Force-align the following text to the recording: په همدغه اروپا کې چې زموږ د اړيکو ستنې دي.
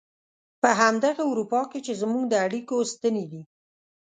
په 0.61 0.69
همدغه 0.79 1.23
اروپا 1.31 1.61
کې 1.71 1.79
چې 1.85 1.93
زموږ 2.01 2.23
د 2.29 2.33
اړيکو 2.45 2.75
ستنې 2.93 3.25
دي. 3.31 3.41